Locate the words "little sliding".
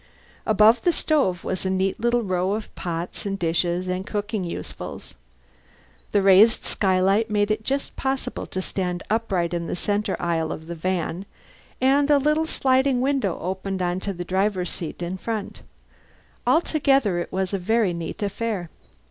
12.17-12.99